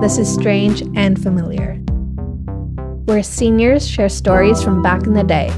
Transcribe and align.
This 0.00 0.18
is 0.18 0.32
Strange 0.32 0.82
and 0.94 1.20
Familiar, 1.20 1.76
where 3.06 3.22
seniors 3.22 3.88
share 3.88 4.10
stories 4.10 4.62
from 4.62 4.82
back 4.82 5.04
in 5.06 5.14
the 5.14 5.24
day 5.24 5.48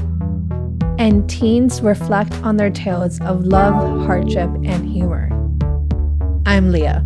and 0.97 1.29
teens 1.29 1.81
reflect 1.81 2.33
on 2.35 2.55
their 2.55 2.69
tales 2.69 3.19
of 3.19 3.45
love, 3.45 3.75
hardship, 4.05 4.49
and 4.63 4.89
humor. 4.89 5.27
I'm 6.45 6.71
Leah. 6.71 7.05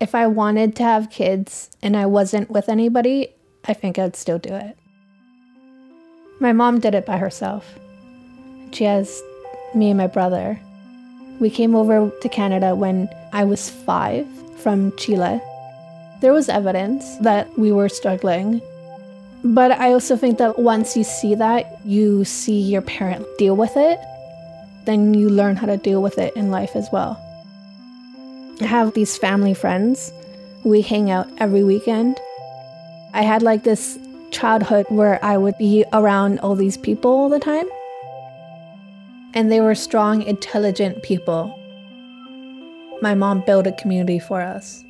If 0.00 0.16
I 0.16 0.26
wanted 0.26 0.74
to 0.76 0.82
have 0.82 1.10
kids 1.10 1.70
and 1.80 1.96
I 1.96 2.06
wasn't 2.06 2.50
with 2.50 2.68
anybody, 2.68 3.28
I 3.66 3.72
think 3.72 4.00
I'd 4.00 4.16
still 4.16 4.40
do 4.40 4.52
it. 4.52 4.76
My 6.40 6.52
mom 6.52 6.80
did 6.80 6.96
it 6.96 7.06
by 7.06 7.18
herself. 7.18 7.78
She 8.72 8.82
has 8.82 9.22
me 9.76 9.90
and 9.90 9.98
my 9.98 10.08
brother. 10.08 10.60
We 11.40 11.50
came 11.50 11.74
over 11.74 12.10
to 12.10 12.28
Canada 12.28 12.74
when 12.74 13.08
I 13.32 13.44
was 13.44 13.68
five 13.68 14.26
from 14.58 14.96
Chile. 14.96 15.40
There 16.20 16.32
was 16.32 16.48
evidence 16.48 17.16
that 17.18 17.58
we 17.58 17.72
were 17.72 17.88
struggling. 17.88 18.60
But 19.44 19.72
I 19.72 19.92
also 19.92 20.16
think 20.16 20.38
that 20.38 20.58
once 20.58 20.96
you 20.96 21.04
see 21.04 21.34
that, 21.34 21.78
you 21.84 22.24
see 22.24 22.60
your 22.60 22.80
parent 22.80 23.26
deal 23.36 23.56
with 23.56 23.76
it, 23.76 23.98
then 24.86 25.12
you 25.12 25.28
learn 25.28 25.56
how 25.56 25.66
to 25.66 25.76
deal 25.76 26.02
with 26.02 26.18
it 26.18 26.34
in 26.34 26.50
life 26.50 26.74
as 26.76 26.88
well. 26.92 27.20
I 28.60 28.66
have 28.66 28.94
these 28.94 29.18
family 29.18 29.52
friends. 29.52 30.12
We 30.62 30.80
hang 30.80 31.10
out 31.10 31.28
every 31.38 31.64
weekend. 31.64 32.18
I 33.12 33.22
had 33.22 33.42
like 33.42 33.64
this 33.64 33.98
childhood 34.30 34.86
where 34.88 35.22
I 35.24 35.36
would 35.36 35.58
be 35.58 35.84
around 35.92 36.40
all 36.40 36.54
these 36.54 36.76
people 36.76 37.10
all 37.10 37.28
the 37.28 37.40
time. 37.40 37.66
And 39.34 39.50
they 39.50 39.60
were 39.60 39.74
strong, 39.74 40.22
intelligent 40.22 41.02
people. 41.02 41.58
My 43.02 43.16
mom 43.16 43.42
built 43.44 43.66
a 43.66 43.72
community 43.72 44.20
for 44.20 44.40
us. 44.40 44.84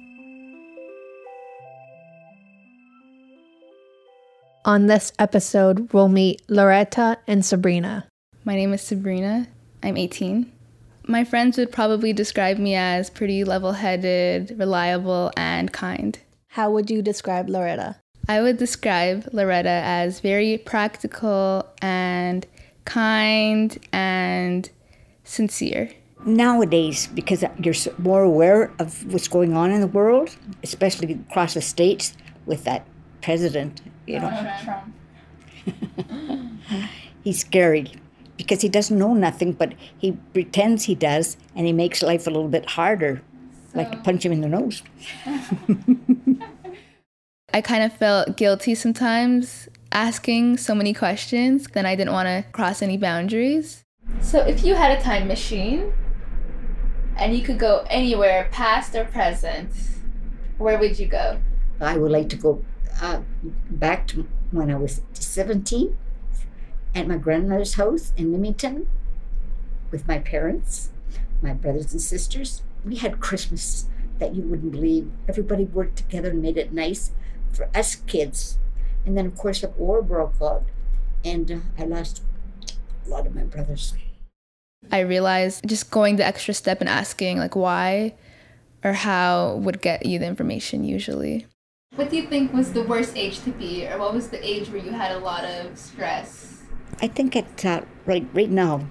On 4.66 4.86
this 4.86 5.12
episode, 5.18 5.92
we'll 5.94 6.08
meet 6.08 6.42
Loretta 6.48 7.18
and 7.26 7.44
Sabrina. 7.44 8.06
My 8.44 8.54
name 8.54 8.74
is 8.74 8.82
Sabrina. 8.82 9.48
I'm 9.82 9.96
18. 9.96 10.52
My 11.06 11.24
friends 11.24 11.56
would 11.56 11.72
probably 11.72 12.12
describe 12.12 12.58
me 12.58 12.74
as 12.74 13.08
pretty 13.08 13.44
level 13.44 13.72
headed, 13.72 14.54
reliable, 14.58 15.32
and 15.38 15.72
kind. 15.72 16.18
How 16.48 16.70
would 16.70 16.90
you 16.90 17.00
describe 17.00 17.48
Loretta? 17.48 17.96
I 18.28 18.40
would 18.40 18.58
describe 18.58 19.28
Loretta 19.32 19.82
as 19.84 20.20
very 20.20 20.58
practical 20.58 21.66
and 21.82 22.46
kind 22.84 23.78
and 23.92 24.70
sincere. 25.24 25.90
Nowadays, 26.24 27.06
because 27.08 27.44
you're 27.58 27.74
more 27.98 28.22
aware 28.22 28.72
of 28.78 29.04
what's 29.12 29.28
going 29.28 29.54
on 29.54 29.70
in 29.70 29.80
the 29.80 29.86
world, 29.86 30.36
especially 30.62 31.12
across 31.28 31.54
the 31.54 31.60
states 31.60 32.14
with 32.46 32.64
that 32.64 32.86
president, 33.20 33.82
you 34.06 34.20
know. 34.20 34.30
Trump. 34.64 34.94
He's 37.24 37.40
scary 37.40 37.90
because 38.36 38.62
he 38.62 38.68
doesn't 38.68 38.98
know 38.98 39.14
nothing, 39.14 39.52
but 39.52 39.74
he 39.98 40.12
pretends 40.32 40.84
he 40.84 40.94
does, 40.94 41.36
and 41.54 41.66
he 41.66 41.72
makes 41.72 42.02
life 42.02 42.26
a 42.26 42.30
little 42.30 42.48
bit 42.48 42.70
harder, 42.70 43.22
like 43.74 43.90
to 43.92 43.98
punch 43.98 44.24
him 44.24 44.32
in 44.32 44.40
the 44.40 44.48
nose. 44.48 44.82
I 47.54 47.60
kind 47.60 47.84
of 47.84 47.92
felt 47.92 48.36
guilty 48.36 48.74
sometimes 48.74 49.68
asking 49.92 50.56
so 50.58 50.74
many 50.74 50.92
questions, 50.92 51.66
then 51.72 51.86
I 51.86 51.94
didn't 51.94 52.12
want 52.12 52.26
to 52.28 52.44
cross 52.52 52.82
any 52.82 52.96
boundaries. 52.96 53.84
So, 54.20 54.40
if 54.40 54.64
you 54.64 54.74
had 54.74 54.98
a 54.98 55.02
time 55.02 55.28
machine 55.28 55.92
and 57.16 57.36
you 57.36 57.42
could 57.42 57.58
go 57.58 57.84
anywhere, 57.88 58.48
past 58.50 58.94
or 58.94 59.04
present, 59.04 59.70
where 60.58 60.78
would 60.78 60.98
you 60.98 61.06
go? 61.06 61.40
I 61.80 61.96
would 61.96 62.10
like 62.10 62.28
to 62.30 62.36
go 62.36 62.64
uh, 63.00 63.22
back 63.70 64.06
to 64.08 64.26
when 64.50 64.70
I 64.70 64.76
was 64.76 65.02
17 65.14 65.96
at 66.94 67.08
my 67.08 67.16
grandmother's 67.16 67.74
house 67.74 68.12
in 68.16 68.32
Leamington 68.32 68.86
with 69.90 70.06
my 70.06 70.18
parents, 70.18 70.90
my 71.42 71.52
brothers 71.52 71.92
and 71.92 72.00
sisters. 72.00 72.62
We 72.84 72.96
had 72.96 73.20
Christmas 73.20 73.88
that 74.18 74.34
you 74.34 74.42
wouldn't 74.42 74.72
believe. 74.72 75.10
Everybody 75.28 75.64
worked 75.64 75.96
together 75.96 76.30
and 76.30 76.42
made 76.42 76.56
it 76.56 76.72
nice 76.72 77.10
for 77.52 77.68
us 77.74 77.96
kids. 77.96 78.58
And 79.06 79.16
then, 79.16 79.26
of 79.26 79.36
course, 79.36 79.60
the 79.60 79.68
war 79.68 80.02
broke 80.02 80.34
out, 80.40 80.64
and 81.24 81.50
uh, 81.50 81.58
I 81.78 81.84
lost 81.84 82.22
a 83.06 83.08
lot 83.08 83.26
of 83.26 83.34
my 83.34 83.44
brothers. 83.44 83.94
I 84.90 85.00
realized 85.00 85.66
just 85.66 85.90
going 85.90 86.16
the 86.16 86.26
extra 86.26 86.54
step 86.54 86.80
and 86.80 86.88
asking, 86.88 87.38
like, 87.38 87.56
why 87.56 88.14
or 88.82 88.92
how 88.92 89.56
would 89.56 89.80
get 89.80 90.04
you 90.04 90.18
the 90.18 90.26
information 90.26 90.84
usually. 90.84 91.46
What 91.96 92.10
do 92.10 92.16
you 92.16 92.26
think 92.26 92.52
was 92.52 92.72
the 92.72 92.82
worst 92.82 93.16
age 93.16 93.40
to 93.44 93.50
be, 93.50 93.86
or 93.86 93.98
what 93.98 94.12
was 94.12 94.28
the 94.28 94.40
age 94.44 94.68
where 94.68 94.82
you 94.82 94.92
had 94.92 95.12
a 95.12 95.18
lot 95.18 95.44
of 95.44 95.78
stress? 95.78 96.62
I 97.00 97.08
think 97.08 97.36
at 97.36 97.64
uh, 97.64 97.82
right 98.06 98.26
right 98.34 98.50
now 98.50 98.86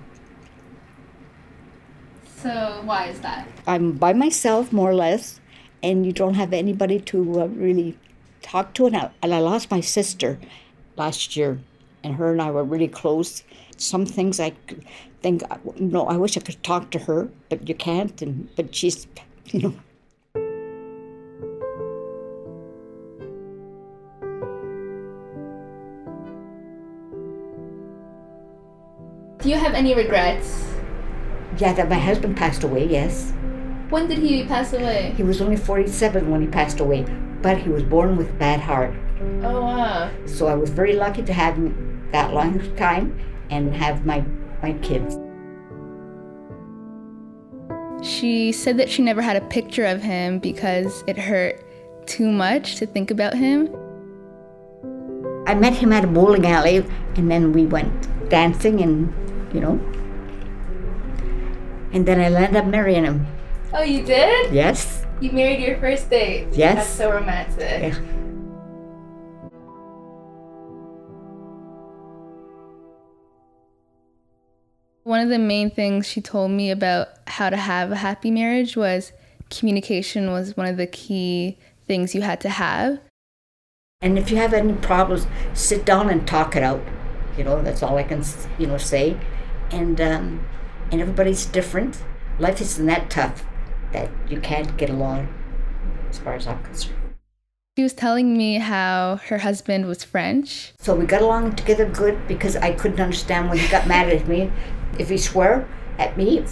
So, 2.44 2.82
why 2.84 3.08
is 3.08 3.22
that? 3.22 3.48
I'm 3.66 3.94
by 3.94 4.12
myself 4.12 4.74
more 4.74 4.92
or 4.92 4.96
less, 4.96 5.40
and 5.82 6.06
you 6.06 6.12
don't 6.12 6.34
have 6.34 6.52
anybody 6.52 7.00
to 7.16 7.40
uh, 7.40 7.46
really 7.48 7.98
talk 8.54 8.74
to. 8.76 8.86
And 8.86 8.96
I, 8.96 9.10
and 9.22 9.34
I 9.34 9.40
lost 9.40 9.72
my 9.72 9.82
sister 9.82 10.40
last 10.96 11.36
year, 11.36 11.60
and 12.04 12.16
her 12.16 12.32
and 12.32 12.42
I 12.42 12.52
were 12.52 12.64
really 12.64 12.88
close. 12.88 13.44
Some 13.78 14.06
things 14.06 14.40
I 14.40 14.54
think, 15.22 15.44
no, 15.80 16.06
I 16.06 16.18
wish 16.18 16.38
I 16.38 16.42
could 16.42 16.62
talk 16.64 16.92
to 16.92 17.00
her, 17.00 17.30
but 17.50 17.68
you 17.68 17.76
can't. 17.76 18.22
And 18.22 18.50
but 18.56 18.76
she's, 18.76 19.08
you 19.48 19.60
know. 19.64 19.74
Do 29.42 29.50
you 29.50 29.58
have 29.58 29.74
any 29.74 29.94
regrets? 29.94 30.70
Yeah, 31.58 31.74
that 31.74 31.90
my 31.90 32.00
husband 32.00 32.38
passed 32.38 32.64
away. 32.64 32.88
Yes, 32.88 33.34
When 33.94 34.08
did 34.08 34.18
he 34.18 34.44
pass 34.44 34.74
away? 34.74 35.14
he 35.16 35.22
was 35.22 35.40
only 35.40 35.56
forty-seven 35.56 36.32
when 36.32 36.42
he 36.42 36.48
passed 36.48 36.80
away, 36.80 37.06
but 37.44 37.60
he 37.60 37.70
was 37.70 37.84
born 37.84 38.18
with 38.18 38.28
a 38.32 38.34
bad 38.34 38.60
heart. 38.60 38.92
Oh, 39.44 39.62
wow. 39.62 40.10
So 40.26 40.48
I 40.48 40.56
was 40.56 40.72
very 40.72 40.94
lucky 40.94 41.22
to 41.22 41.32
have 41.32 41.54
him 41.58 42.10
that 42.12 42.34
long 42.34 42.76
time 42.76 43.20
and 43.52 43.72
have 43.76 44.04
my 44.04 44.26
my 44.64 44.74
kids. 44.82 45.20
She 48.02 48.52
said 48.52 48.80
that 48.80 48.90
she 48.90 49.04
never 49.04 49.22
had 49.22 49.36
a 49.36 49.42
picture 49.42 49.86
of 49.86 50.02
him 50.02 50.40
because 50.40 51.04
it 51.06 51.16
hurt 51.16 51.64
too 52.08 52.32
much 52.32 52.78
to 52.78 52.88
think 52.88 53.12
about 53.12 53.36
him. 53.36 53.70
I 55.46 55.54
met 55.54 55.74
him 55.74 55.94
at 55.94 56.04
a 56.04 56.08
bowling 56.08 56.48
alley, 56.48 56.84
and 57.16 57.30
then 57.30 57.54
we 57.54 57.68
went 57.68 57.94
dancing, 58.28 58.82
and 58.82 59.14
you 59.54 59.60
know, 59.60 59.80
and 61.94 62.08
then 62.08 62.20
I 62.20 62.26
ended 62.26 62.56
up 62.56 62.66
marrying 62.66 63.06
him. 63.06 63.28
Oh, 63.74 63.82
you 63.82 64.04
did? 64.04 64.54
Yes, 64.54 65.06
You 65.20 65.32
married 65.32 65.60
your 65.62 65.78
first 65.80 66.10
date? 66.10 66.48
Yes. 66.52 66.76
That's 66.76 66.90
so 66.90 67.12
romantic. 67.12 67.94
Yeah. 67.94 68.00
One 75.04 75.20
of 75.20 75.30
the 75.30 75.40
main 75.40 75.70
things 75.70 76.06
she 76.08 76.22
told 76.22 76.52
me 76.52 76.72
about 76.72 77.10
how 77.28 77.50
to 77.50 77.58
have 77.58 77.92
a 77.92 77.96
happy 77.98 78.32
marriage 78.32 78.78
was 78.78 79.12
communication 79.50 80.32
was 80.32 80.56
one 80.56 80.66
of 80.68 80.78
the 80.78 80.88
key 80.88 81.58
things 81.86 82.16
you 82.16 82.22
had 82.22 82.40
to 82.42 82.50
have. 82.50 83.00
and 84.02 84.18
if 84.20 84.30
you 84.32 84.38
have 84.38 84.54
any 84.54 84.74
problems, 84.74 85.28
sit 85.54 85.86
down 85.86 86.10
and 86.10 86.28
talk 86.28 86.56
it 86.56 86.64
out. 86.64 86.82
You 87.38 87.44
know, 87.44 87.62
that's 87.62 87.82
all 87.84 87.98
I 87.98 88.04
can 88.04 88.24
you 88.58 88.68
know 88.68 88.78
say, 88.78 89.18
and 89.72 90.00
um, 90.00 90.46
and 90.92 91.02
everybody's 91.02 91.46
different. 91.46 92.02
Life 92.40 92.62
isn't 92.62 92.86
that 92.88 93.10
tough 93.10 93.44
that 93.94 94.10
you 94.28 94.40
can't 94.42 94.76
get 94.78 94.90
along, 94.90 95.28
as 96.10 96.20
far 96.20 96.34
as 96.34 96.48
I'm 96.48 96.62
concerned. 96.64 96.98
She 97.76 97.82
was 97.82 97.94
telling 97.94 98.38
me 98.38 98.60
how 98.60 99.20
her 99.30 99.40
husband 99.40 99.88
was 99.88 100.04
French. 100.04 100.74
So 100.78 100.96
we 100.96 101.08
got 101.08 101.24
along 101.24 101.56
together 101.56 101.86
good 101.90 102.28
because 102.28 102.56
I 102.56 102.74
couldn't 102.74 103.00
understand 103.00 103.50
when 103.50 103.58
he 103.58 103.68
got 103.68 103.88
mad 103.88 104.10
at 104.10 104.28
me. 104.28 104.52
If 105.00 105.10
he 105.10 105.18
swore 105.18 105.68
at 105.98 106.16
me, 106.16 106.46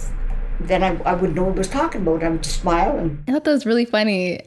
then 0.58 0.82
I, 0.82 1.00
I 1.02 1.14
wouldn't 1.14 1.36
know 1.36 1.44
what 1.44 1.52
he 1.52 1.58
was 1.58 1.68
talking 1.68 2.02
about. 2.02 2.24
I 2.24 2.28
would 2.28 2.42
just 2.42 2.60
smile 2.60 2.98
and 2.98 3.22
I 3.28 3.32
thought 3.32 3.44
that 3.44 3.52
was 3.52 3.66
really 3.66 3.84
funny. 3.84 4.40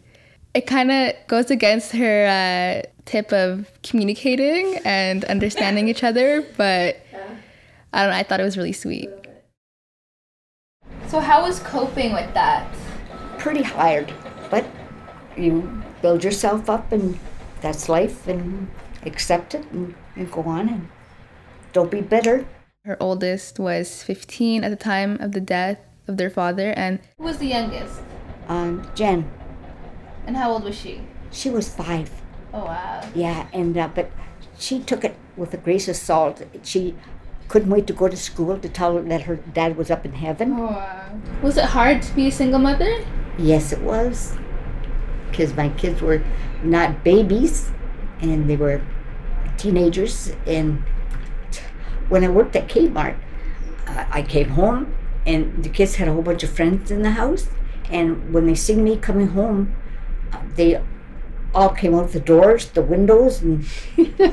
It 0.54 0.68
kind 0.68 0.92
of 0.92 1.14
goes 1.28 1.50
against 1.50 1.94
her 1.94 2.26
uh, 2.28 2.90
tip 3.06 3.32
of 3.32 3.70
communicating 3.84 4.78
and 4.84 5.24
understanding 5.26 5.88
each 5.88 6.04
other, 6.04 6.46
but 6.58 6.98
I 7.94 8.02
don't 8.02 8.12
know, 8.12 8.18
I 8.18 8.24
thought 8.24 8.42
it 8.42 8.44
was 8.44 8.58
really 8.58 8.74
sweet. 8.74 9.10
So, 11.08 11.22
how 11.22 11.44
was 11.44 11.60
coping 11.60 12.12
with 12.12 12.34
that? 12.34 12.68
Pretty 13.46 13.62
hard. 13.62 14.12
But 14.50 14.66
you 15.38 15.84
build 16.02 16.24
yourself 16.24 16.68
up 16.68 16.92
and 16.92 17.20
that's 17.62 17.88
life 17.88 18.28
and 18.28 18.68
accept 19.06 19.54
it 19.54 19.64
and, 19.72 19.94
and 20.16 20.32
go 20.32 20.42
on 20.42 20.68
and 20.68 20.90
don't 21.72 21.92
be 21.92 22.02
bitter. 22.02 22.48
Her 22.86 22.98
oldest 23.00 23.60
was 23.60 24.02
15 24.02 24.64
at 24.64 24.70
the 24.70 24.76
time 24.76 25.22
of 25.22 25.34
the 25.34 25.40
death, 25.40 25.78
of 26.08 26.18
their 26.18 26.32
father. 26.32 26.72
And 26.72 27.00
who 27.20 27.26
was 27.26 27.38
the 27.38 27.46
youngest? 27.46 28.02
Um, 28.48 28.90
Jen, 28.96 29.30
And 30.26 30.36
how 30.36 30.52
old 30.52 30.64
was 30.64 30.76
she? 30.76 31.02
she 31.32 31.52
was 31.52 31.70
five. 31.70 32.10
Oh 32.52 32.66
wow. 32.66 33.08
Yeah, 33.14 33.48
and 33.54 33.78
uh, 33.78 33.90
but 33.94 34.10
she 34.58 34.80
took 34.80 35.04
it 35.04 35.16
with 35.38 35.54
a 35.54 35.58
grace 35.58 35.88
of 35.88 35.98
salt. 35.98 36.42
She 36.64 36.96
couldn't 37.48 37.70
wait 37.70 37.86
to 37.88 37.94
go 37.94 38.08
to 38.08 38.18
school 38.18 38.58
to 38.58 38.70
tell 38.70 38.96
her 38.96 39.04
that 39.04 39.24
her 39.24 39.36
dad 39.36 39.78
was 39.78 39.92
up 39.92 40.04
in 40.06 40.14
heaven. 40.14 40.54
Oh 40.54 40.68
wow. 40.68 41.20
Was 41.44 41.58
it 41.58 41.66
hard 41.66 42.02
to 42.02 42.16
be 42.16 42.28
a 42.28 42.32
single 42.32 42.60
mother? 42.60 43.06
Yes, 43.38 43.72
it 43.72 43.82
was. 43.82 44.36
Because 45.30 45.54
my 45.54 45.70
kids 45.70 46.02
were 46.02 46.24
not 46.64 47.04
babies, 47.04 47.72
and 48.22 48.50
they 48.50 48.56
were 48.56 48.82
teenagers. 49.58 50.32
And 50.46 50.84
when 52.10 52.24
I 52.24 52.30
worked 52.30 52.56
at 52.56 52.68
Kmart, 52.68 53.18
I 53.88 54.22
came 54.22 54.50
home, 54.50 54.96
and 55.26 55.64
the 55.64 55.70
kids 55.70 55.96
had 55.96 56.08
a 56.08 56.14
whole 56.14 56.22
bunch 56.22 56.44
of 56.44 56.50
friends 56.50 56.92
in 56.92 57.02
the 57.02 57.12
house. 57.12 57.50
And 57.90 58.34
when 58.34 58.48
they 58.48 58.56
seen 58.56 58.84
me 58.84 58.98
coming 58.98 59.28
home, 59.28 59.76
they 60.56 60.82
all 61.54 61.70
came 61.70 61.94
out 61.94 62.12
the 62.12 62.20
doors, 62.20 62.68
the 62.70 62.82
windows, 62.82 63.42
and 63.42 63.66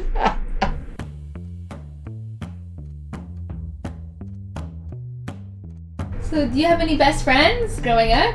So 6.33 6.49
do 6.49 6.59
you 6.59 6.67
have 6.67 6.81
any 6.81 6.97
best 6.97 7.25
friends 7.25 7.79
growing 7.81 8.11
up? 8.13 8.35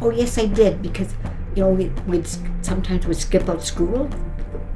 Oh 0.00 0.10
yes, 0.10 0.38
I 0.38 0.46
did 0.46 0.82
because 0.82 1.14
you 1.54 1.62
know 1.62 1.70
we, 1.70 1.88
we'd 2.06 2.26
sometimes 2.62 3.06
we'd 3.06 3.16
skip 3.16 3.48
out 3.48 3.62
school, 3.62 4.08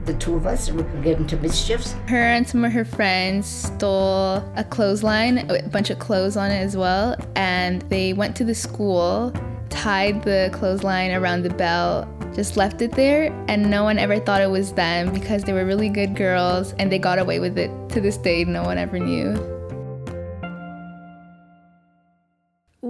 the 0.05 0.15
two 0.15 0.35
of 0.35 0.47
us, 0.47 0.71
could 0.71 1.03
get 1.03 1.19
into 1.19 1.37
mischiefs. 1.37 1.93
Her 2.09 2.23
and 2.23 2.47
some 2.47 2.65
of 2.65 2.73
her 2.73 2.85
friends 2.85 3.47
stole 3.47 4.37
a 4.57 4.65
clothesline, 4.69 5.51
a 5.51 5.63
bunch 5.69 5.91
of 5.91 5.99
clothes 5.99 6.37
on 6.37 6.51
it 6.51 6.61
as 6.61 6.77
well, 6.77 7.17
and 7.37 7.83
they 7.83 8.13
went 8.13 8.37
to 8.37 8.45
the 8.45 8.55
school, 8.55 9.33
tied 9.71 10.23
the 10.23 10.51
clothesline 10.53 11.13
around 11.13 11.43
the 11.43 11.51
bell, 11.51 12.09
just 12.35 12.57
left 12.57 12.83
it 12.83 12.93
there, 12.93 13.33
and 13.49 13.71
no 13.71 13.85
one 13.85 13.99
ever 13.99 14.19
thought 14.19 14.41
it 14.41 14.51
was 14.51 14.73
them 14.73 15.13
because 15.13 15.45
they 15.45 15.53
were 15.53 15.65
really 15.65 15.89
good 15.89 16.17
girls 16.17 16.75
and 16.79 16.91
they 16.91 16.99
got 16.99 17.19
away 17.19 17.39
with 17.39 17.59
it. 17.59 17.71
To 17.91 18.01
this 18.01 18.17
day, 18.17 18.45
no 18.45 18.63
one 18.63 18.77
ever 18.77 18.99
knew. 18.99 19.54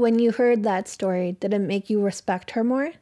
When 0.05 0.19
you 0.19 0.33
heard 0.33 0.65
that 0.65 0.87
story, 0.87 1.39
did 1.41 1.55
it 1.55 1.61
make 1.61 1.89
you 1.89 1.99
respect 2.03 2.51
her 2.51 2.63
more? 2.63 2.93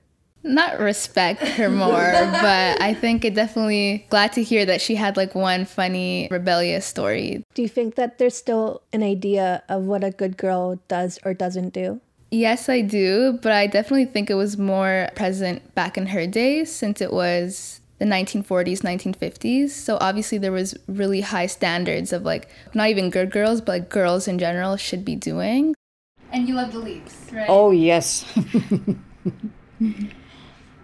Not 0.44 0.78
respect 0.78 1.42
her 1.42 1.68
more, 1.68 1.90
but 2.14 2.80
I 2.80 2.94
think 2.94 3.24
it 3.24 3.34
definitely 3.34 4.06
glad 4.08 4.32
to 4.34 4.42
hear 4.44 4.64
that 4.66 4.80
she 4.80 4.94
had 4.94 5.16
like 5.16 5.34
one 5.34 5.64
funny 5.64 6.28
rebellious 6.30 6.86
story. 6.86 7.42
Do 7.54 7.62
you 7.62 7.66
think 7.66 7.96
that 7.96 8.18
there's 8.18 8.36
still 8.36 8.82
an 8.92 9.02
idea 9.02 9.64
of 9.68 9.82
what 9.82 10.04
a 10.04 10.12
good 10.12 10.36
girl 10.36 10.78
does 10.86 11.18
or 11.24 11.34
doesn't 11.34 11.70
do? 11.70 12.00
Yes, 12.30 12.68
I 12.68 12.82
do, 12.82 13.36
but 13.42 13.50
I 13.50 13.66
definitely 13.66 14.04
think 14.04 14.30
it 14.30 14.34
was 14.34 14.56
more 14.56 15.08
present 15.16 15.74
back 15.74 15.98
in 15.98 16.06
her 16.06 16.28
days 16.28 16.70
since 16.70 17.00
it 17.00 17.12
was 17.12 17.80
the 17.98 18.04
1940s, 18.04 18.82
1950s. 18.82 19.70
So 19.70 19.98
obviously 20.00 20.38
there 20.38 20.52
was 20.52 20.76
really 20.86 21.22
high 21.22 21.46
standards 21.46 22.12
of 22.12 22.22
like 22.22 22.48
not 22.74 22.90
even 22.90 23.10
good 23.10 23.32
girls, 23.32 23.60
but 23.60 23.72
like 23.72 23.88
girls 23.88 24.28
in 24.28 24.38
general 24.38 24.76
should 24.76 25.04
be 25.04 25.16
doing. 25.16 25.74
And 26.32 26.48
you 26.48 26.54
love 26.54 26.72
the 26.72 26.78
Leafs, 26.78 27.30
right? 27.32 27.46
Oh 27.48 27.70
yes, 27.70 28.24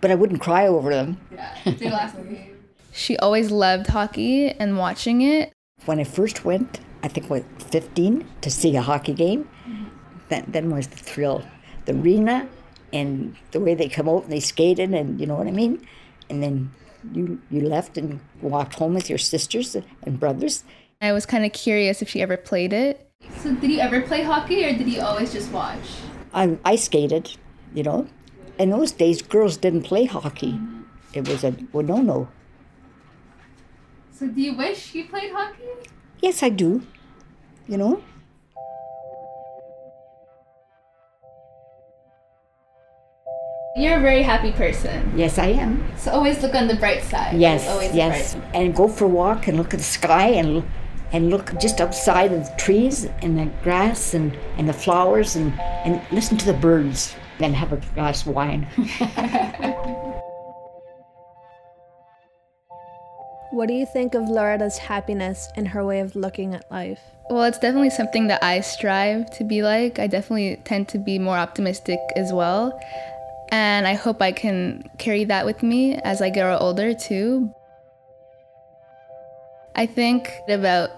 but 0.00 0.11
I 0.11 0.15
wouldn't 0.15 0.41
cry 0.41 0.67
over 0.67 0.91
them. 0.91 1.19
yeah. 1.33 1.56
They 1.65 1.91
last 1.91 2.17
game. 2.17 2.55
She 2.91 3.17
always 3.19 3.53
loved 3.53 3.87
hockey 3.87 4.50
and 4.50 4.77
watching 4.77 5.21
it. 5.23 5.53
When 5.85 6.00
I 6.00 6.05
first 6.05 6.45
went, 6.45 6.81
I 7.05 7.09
think 7.09 7.31
was 7.31 7.45
15 7.59 8.27
to 8.41 8.50
see 8.50 8.75
a 8.75 8.83
hockey 8.83 9.12
game. 9.12 9.49
Mm-hmm. 9.69 9.85
That 10.31 10.53
then 10.53 10.71
was 10.71 10.89
the 10.89 10.97
thrill, 10.97 11.45
the 11.85 11.93
arena, 11.94 12.49
and 12.93 13.37
the 13.53 13.61
way 13.61 13.75
they 13.75 13.89
come 13.89 14.09
out 14.09 14.25
and 14.25 14.33
they 14.33 14.41
skated, 14.41 14.93
and 14.93 15.21
you 15.21 15.27
know 15.27 15.37
what 15.37 15.47
I 15.47 15.53
mean. 15.53 15.87
And 16.29 16.43
then 16.43 16.73
you 17.12 17.41
you 17.51 17.61
left 17.61 17.97
and 17.97 18.19
walked 18.43 18.75
home 18.75 18.94
with 18.94 19.09
your 19.09 19.19
sisters 19.19 19.77
and 20.03 20.19
brothers. 20.19 20.65
I 21.01 21.12
was 21.12 21.25
kind 21.25 21.44
of 21.44 21.53
curious 21.53 22.03
if 22.03 22.09
she 22.09 22.21
ever 22.21 22.37
played 22.37 22.73
it. 22.73 23.07
So 23.49 23.55
did 23.55 23.70
you 23.70 23.79
ever 23.79 24.00
play 24.03 24.23
hockey 24.23 24.65
or 24.65 24.73
did 24.76 24.88
you 24.88 25.00
always 25.00 25.32
just 25.32 25.50
watch? 25.53 25.88
I, 26.35 26.59
I 26.65 26.76
skated, 26.76 27.37
you 27.75 27.82
know. 27.82 28.06
In 28.59 28.70
those 28.70 28.93
days, 28.93 29.23
girls 29.23 29.56
didn't 29.56 29.82
play 29.82 30.05
hockey. 30.05 30.61
It 31.15 31.29
was 31.29 31.44
a 31.44 31.55
well, 31.73 31.87
no 31.87 32.03
no. 32.03 32.29
So 34.12 34.26
do 34.26 34.41
you 34.41 34.55
wish 34.55 34.94
you 34.94 35.06
played 35.06 35.32
hockey? 35.32 35.62
Yes, 36.20 36.43
I 36.43 36.49
do. 36.49 36.82
You 37.69 37.79
know. 37.79 38.03
You're 43.76 43.99
a 43.99 44.00
very 44.00 44.23
happy 44.23 44.50
person. 44.50 45.12
Yes, 45.17 45.38
I 45.38 45.47
am. 45.47 45.85
So 45.97 46.11
always 46.11 46.43
look 46.43 46.55
on 46.56 46.67
the 46.67 46.75
bright 46.75 47.05
side. 47.05 47.38
Yes, 47.38 47.69
always 47.69 47.94
yes. 47.94 48.37
And 48.53 48.75
go 48.75 48.88
for 48.88 49.05
a 49.05 49.09
walk 49.09 49.47
and 49.47 49.56
look 49.56 49.73
at 49.73 49.79
the 49.79 49.85
sky 49.85 50.29
and 50.31 50.65
and 51.12 51.31
look 51.31 51.58
just 51.60 51.81
outside 51.81 52.32
of 52.32 52.44
the 52.44 52.55
trees 52.56 53.06
and 53.22 53.38
the 53.38 53.46
grass 53.62 54.14
and, 54.14 54.37
and 54.56 54.69
the 54.69 54.72
flowers 54.72 55.37
and, 55.37 55.52
and 55.84 56.00
listen 56.12 56.37
to 56.38 56.46
the 56.46 56.55
birds. 56.55 57.14
Then 57.38 57.55
have 57.55 57.72
a 57.72 57.76
glass 57.94 58.26
of 58.26 58.34
wine. 58.34 58.66
What 63.50 63.66
do 63.66 63.75
you 63.75 63.87
think 63.87 64.14
of 64.14 64.28
Loretta's 64.28 64.76
happiness 64.76 65.49
and 65.56 65.66
her 65.66 65.84
way 65.84 66.00
of 66.00 66.14
looking 66.14 66.55
at 66.55 66.70
life? 66.70 67.00
Well, 67.31 67.44
it's 67.44 67.58
definitely 67.58 67.90
something 67.90 68.26
that 68.26 68.44
I 68.44 68.60
strive 68.60 69.31
to 69.38 69.44
be 69.44 69.62
like. 69.62 69.99
I 69.99 70.06
definitely 70.06 70.60
tend 70.64 70.88
to 70.88 70.99
be 70.99 71.19
more 71.19 71.37
optimistic 71.37 71.99
as 72.14 72.31
well. 72.31 72.78
And 73.50 73.88
I 73.88 73.94
hope 73.94 74.20
I 74.20 74.32
can 74.32 74.88
carry 74.99 75.25
that 75.25 75.46
with 75.46 75.62
me 75.62 75.94
as 75.94 76.20
I 76.20 76.28
grow 76.28 76.58
older 76.58 76.93
too. 76.93 77.50
I 79.75 79.87
think 79.87 80.31
about 80.49 80.90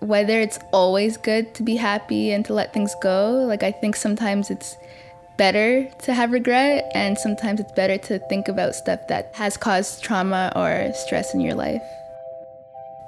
whether 0.00 0.40
it's 0.40 0.58
always 0.72 1.16
good 1.16 1.54
to 1.54 1.62
be 1.62 1.76
happy 1.76 2.32
and 2.32 2.44
to 2.44 2.54
let 2.54 2.72
things 2.72 2.94
go. 3.00 3.44
Like, 3.46 3.62
I 3.62 3.72
think 3.72 3.96
sometimes 3.96 4.50
it's 4.50 4.76
better 5.36 5.88
to 6.02 6.14
have 6.14 6.32
regret, 6.32 6.90
and 6.94 7.18
sometimes 7.18 7.60
it's 7.60 7.72
better 7.72 7.98
to 7.98 8.18
think 8.28 8.48
about 8.48 8.74
stuff 8.74 9.00
that 9.08 9.34
has 9.34 9.56
caused 9.56 10.02
trauma 10.02 10.52
or 10.54 10.92
stress 10.94 11.34
in 11.34 11.40
your 11.40 11.54
life. 11.54 11.82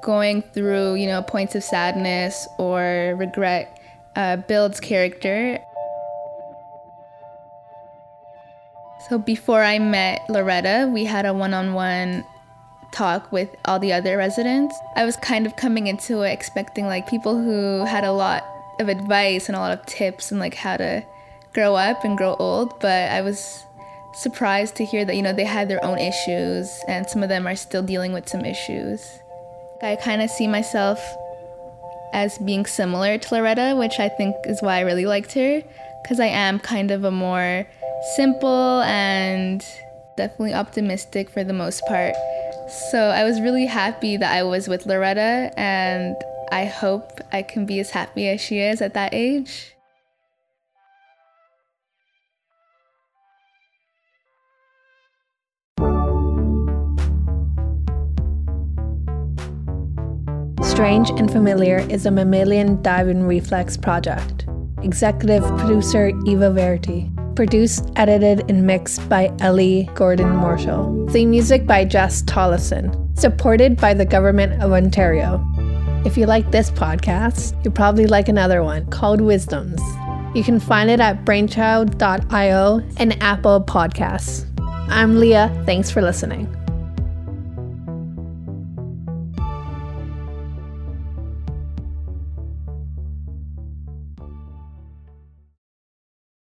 Going 0.02 0.42
through, 0.42 0.94
you 0.94 1.06
know, 1.06 1.22
points 1.22 1.54
of 1.54 1.62
sadness 1.62 2.46
or 2.58 3.14
regret 3.18 3.80
uh, 4.16 4.36
builds 4.36 4.80
character. 4.80 5.58
So 9.08 9.18
before 9.18 9.62
I 9.62 9.78
met 9.78 10.22
Loretta, 10.28 10.90
we 10.92 11.04
had 11.04 11.26
a 11.26 11.32
one 11.32 11.54
on 11.54 11.74
one 11.74 12.24
talk 12.92 13.30
with 13.32 13.54
all 13.64 13.78
the 13.78 13.92
other 13.92 14.16
residents. 14.16 14.74
I 14.94 15.04
was 15.04 15.16
kind 15.16 15.46
of 15.46 15.56
coming 15.56 15.86
into 15.86 16.22
it 16.22 16.30
expecting 16.30 16.86
like 16.86 17.08
people 17.08 17.36
who 17.40 17.84
had 17.84 18.04
a 18.04 18.12
lot 18.12 18.44
of 18.80 18.88
advice 18.88 19.48
and 19.48 19.56
a 19.56 19.60
lot 19.60 19.78
of 19.78 19.84
tips 19.86 20.30
and 20.30 20.40
like 20.40 20.54
how 20.54 20.76
to 20.76 21.04
grow 21.52 21.74
up 21.74 22.04
and 22.04 22.18
grow 22.18 22.34
old, 22.38 22.78
but 22.80 23.10
I 23.10 23.22
was 23.22 23.64
surprised 24.14 24.76
to 24.76 24.84
hear 24.84 25.04
that 25.04 25.14
you 25.14 25.22
know 25.22 25.32
they 25.32 25.44
had 25.44 25.68
their 25.68 25.84
own 25.84 25.98
issues 25.98 26.70
and 26.88 27.06
some 27.06 27.22
of 27.22 27.28
them 27.28 27.46
are 27.46 27.56
still 27.56 27.82
dealing 27.82 28.12
with 28.12 28.28
some 28.28 28.44
issues. 28.44 29.00
I 29.82 29.96
kind 29.96 30.22
of 30.22 30.30
see 30.30 30.46
myself 30.46 30.98
as 32.12 32.38
being 32.38 32.64
similar 32.64 33.18
to 33.18 33.34
Loretta, 33.34 33.74
which 33.76 33.98
I 33.98 34.08
think 34.08 34.34
is 34.44 34.62
why 34.62 34.78
I 34.78 34.80
really 34.80 35.06
liked 35.06 35.32
her 35.34 35.62
because 36.02 36.20
I 36.20 36.26
am 36.26 36.58
kind 36.58 36.90
of 36.90 37.04
a 37.04 37.10
more 37.10 37.66
simple 38.14 38.80
and 38.82 39.64
definitely 40.16 40.54
optimistic 40.54 41.28
for 41.28 41.44
the 41.44 41.52
most 41.52 41.84
part. 41.86 42.14
So 42.68 43.10
I 43.10 43.24
was 43.24 43.40
really 43.40 43.66
happy 43.66 44.16
that 44.16 44.32
I 44.32 44.42
was 44.42 44.68
with 44.68 44.86
Loretta, 44.86 45.52
and 45.56 46.16
I 46.50 46.64
hope 46.64 47.20
I 47.32 47.42
can 47.42 47.64
be 47.66 47.80
as 47.80 47.90
happy 47.90 48.28
as 48.28 48.40
she 48.40 48.58
is 48.58 48.82
at 48.82 48.94
that 48.94 49.14
age. 49.14 49.72
Strange 60.62 61.10
and 61.10 61.30
Familiar 61.30 61.78
is 61.88 62.04
a 62.04 62.10
Mammalian 62.10 62.82
Diving 62.82 63.26
Reflex 63.26 63.76
project. 63.76 64.46
Executive 64.82 65.42
producer 65.56 66.12
Eva 66.26 66.50
Verity. 66.50 67.10
Produced, 67.36 67.90
edited, 67.96 68.50
and 68.50 68.66
mixed 68.66 69.06
by 69.10 69.30
Ellie 69.40 69.90
Gordon 69.94 70.30
Marshall. 70.30 71.06
Theme 71.10 71.30
music 71.30 71.66
by 71.66 71.84
Jess 71.84 72.22
Tollison. 72.22 73.16
Supported 73.18 73.76
by 73.76 73.92
the 73.92 74.06
Government 74.06 74.62
of 74.62 74.72
Ontario. 74.72 75.46
If 76.06 76.16
you 76.16 76.24
like 76.24 76.50
this 76.50 76.70
podcast, 76.70 77.62
you 77.62 77.70
probably 77.70 78.06
like 78.06 78.28
another 78.28 78.62
one 78.62 78.86
called 78.86 79.20
Wisdoms. 79.20 79.82
You 80.34 80.42
can 80.44 80.58
find 80.58 80.88
it 80.88 80.98
at 80.98 81.26
brainchild.io 81.26 82.80
and 82.96 83.22
Apple 83.22 83.62
Podcasts. 83.62 84.46
I'm 84.88 85.20
Leah. 85.20 85.62
Thanks 85.66 85.90
for 85.90 86.00
listening. 86.00 86.55